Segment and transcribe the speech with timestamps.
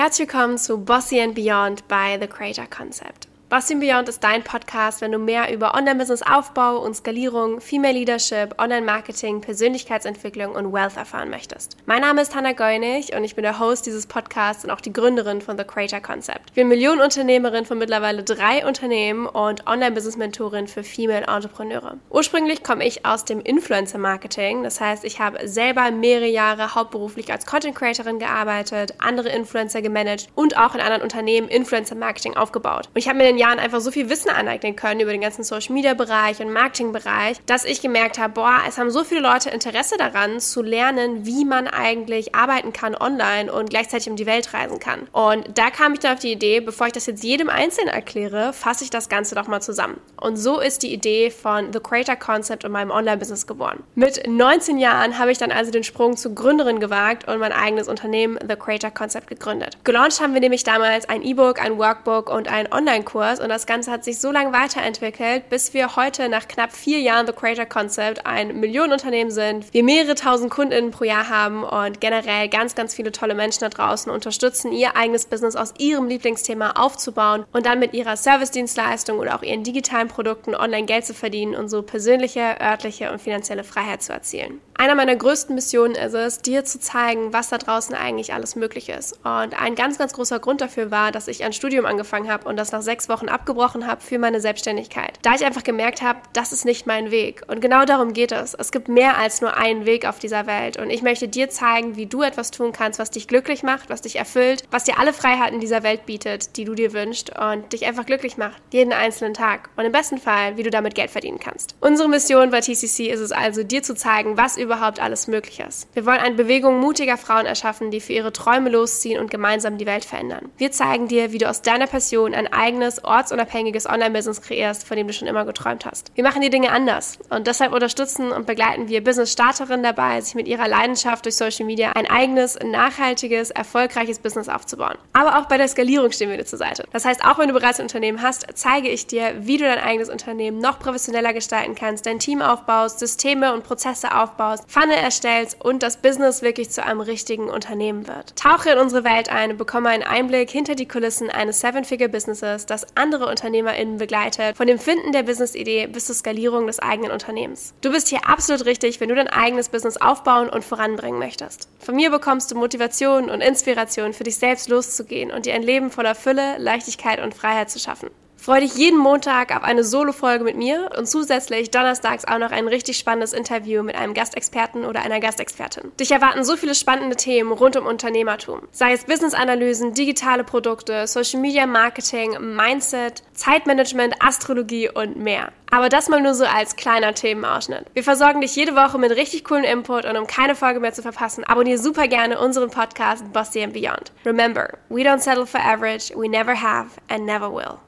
[0.00, 3.29] Herzlich willkommen zu Bossy and Beyond bei The Creator Concept.
[3.50, 9.40] Bossy Beyond ist dein Podcast, wenn du mehr über Online-Business-Aufbau und Skalierung, Female Leadership, Online-Marketing,
[9.40, 11.76] Persönlichkeitsentwicklung und Wealth erfahren möchtest.
[11.84, 14.92] Mein Name ist Hannah Geunig und ich bin der Host dieses Podcasts und auch die
[14.92, 16.42] Gründerin von The Creator Concept.
[16.46, 21.96] Ich bin Millionenunternehmerin von mittlerweile drei Unternehmen und Online-Business-Mentorin für Female Entrepreneure.
[22.08, 27.46] Ursprünglich komme ich aus dem Influencer-Marketing, das heißt, ich habe selber mehrere Jahre hauptberuflich als
[27.46, 32.88] Content-Creatorin gearbeitet, andere Influencer gemanagt und auch in anderen Unternehmen Influencer-Marketing aufgebaut.
[32.94, 35.42] Und ich habe mir den Jahren einfach so viel Wissen aneignen können über den ganzen
[35.42, 39.20] Social Media Bereich und Marketing Bereich, dass ich gemerkt habe, boah, es haben so viele
[39.20, 44.26] Leute Interesse daran zu lernen, wie man eigentlich arbeiten kann online und gleichzeitig um die
[44.26, 45.08] Welt reisen kann.
[45.12, 48.52] Und da kam ich dann auf die Idee, bevor ich das jetzt jedem Einzelnen erkläre,
[48.52, 49.98] fasse ich das Ganze doch mal zusammen.
[50.20, 53.82] Und so ist die Idee von The Creator Concept und meinem Online-Business geboren.
[53.94, 57.88] Mit 19 Jahren habe ich dann also den Sprung zur Gründerin gewagt und mein eigenes
[57.88, 59.78] Unternehmen The Creator Concept gegründet.
[59.84, 63.66] Gelauncht haben wir nämlich damals ein E-Book, ein Workbook und einen Online-Kurs Kurs und das
[63.66, 67.66] Ganze hat sich so lange weiterentwickelt, bis wir heute nach knapp vier Jahren The Creator
[67.66, 72.94] Concept ein Millionenunternehmen sind, wir mehrere tausend KundInnen pro Jahr haben und generell ganz, ganz
[72.94, 77.78] viele tolle Menschen da draußen unterstützen, ihr eigenes Business aus ihrem Lieblingsthema aufzubauen und dann
[77.78, 82.56] mit ihrer Service-Dienstleistung oder auch ihren digitalen Produkten online Geld zu verdienen und so persönliche,
[82.60, 84.60] örtliche und finanzielle Freiheit zu erzielen.
[84.80, 88.88] Einer meiner größten Missionen ist es, dir zu zeigen, was da draußen eigentlich alles möglich
[88.88, 89.12] ist.
[89.24, 92.56] Und ein ganz, ganz großer Grund dafür war, dass ich ein Studium angefangen habe und
[92.56, 95.18] das nach sechs Wochen abgebrochen habe für meine Selbstständigkeit.
[95.20, 97.42] Da ich einfach gemerkt habe, das ist nicht mein Weg.
[97.46, 98.54] Und genau darum geht es.
[98.54, 100.78] Es gibt mehr als nur einen Weg auf dieser Welt.
[100.78, 104.00] Und ich möchte dir zeigen, wie du etwas tun kannst, was dich glücklich macht, was
[104.00, 107.84] dich erfüllt, was dir alle Freiheiten dieser Welt bietet, die du dir wünschst und dich
[107.84, 109.68] einfach glücklich macht, jeden einzelnen Tag.
[109.76, 111.76] Und im besten Fall, wie du damit Geld verdienen kannst.
[111.82, 115.88] Unsere Mission bei TCC ist es also, dir zu zeigen, was überhaupt alles möglich ist.
[115.94, 119.86] Wir wollen eine Bewegung mutiger Frauen erschaffen, die für ihre Träume losziehen und gemeinsam die
[119.86, 120.50] Welt verändern.
[120.58, 125.08] Wir zeigen dir, wie du aus deiner Passion ein eigenes, ortsunabhängiges Online-Business kreierst, von dem
[125.08, 126.12] du schon immer geträumt hast.
[126.14, 130.46] Wir machen die Dinge anders und deshalb unterstützen und begleiten wir Business-Starterinnen dabei, sich mit
[130.46, 134.96] ihrer Leidenschaft durch Social Media ein eigenes, nachhaltiges, erfolgreiches Business aufzubauen.
[135.12, 136.84] Aber auch bei der Skalierung stehen wir dir zur Seite.
[136.92, 139.80] Das heißt, auch wenn du bereits ein Unternehmen hast, zeige ich dir, wie du dein
[139.80, 145.60] eigenes Unternehmen noch professioneller gestalten kannst, dein Team aufbaust, Systeme und Prozesse aufbaust, Funnel erstellst
[145.64, 148.36] und das Business wirklich zu einem richtigen Unternehmen wird.
[148.36, 152.86] Tauche in unsere Welt ein und bekomme einen Einblick hinter die Kulissen eines Seven-Figure-Businesses, das
[152.96, 157.74] andere UnternehmerInnen begleitet, von dem Finden der Business-Idee bis zur Skalierung des eigenen Unternehmens.
[157.80, 161.68] Du bist hier absolut richtig, wenn du dein eigenes Business aufbauen und voranbringen möchtest.
[161.78, 165.90] Von mir bekommst du Motivation und Inspiration für dich selbst loszugehen und dir ein Leben
[165.90, 168.10] voller Fülle, Leichtigkeit und Freiheit zu schaffen.
[168.40, 172.68] Freue dich jeden Montag auf eine Solo-Folge mit mir und zusätzlich donnerstags auch noch ein
[172.68, 175.92] richtig spannendes Interview mit einem Gastexperten oder einer Gastexpertin.
[176.00, 178.62] Dich erwarten so viele spannende Themen rund um Unternehmertum.
[178.70, 185.52] Sei es Business-Analysen, digitale Produkte, Social Media Marketing, Mindset, Zeitmanagement, Astrologie und mehr.
[185.70, 187.88] Aber das mal nur so als kleiner Themenausschnitt.
[187.92, 191.02] Wir versorgen dich jede Woche mit richtig coolen Input und um keine Folge mehr zu
[191.02, 194.12] verpassen, abonniere super gerne unseren Podcast Bossy and Beyond.
[194.24, 197.80] Remember, we don't settle for average, we never have and never will.